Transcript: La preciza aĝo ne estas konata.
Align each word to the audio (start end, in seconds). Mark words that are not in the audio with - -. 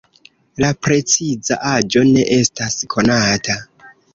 La 0.63 0.69
preciza 0.87 1.59
aĝo 1.73 2.03
ne 2.15 2.27
estas 2.39 2.81
konata. 2.95 3.61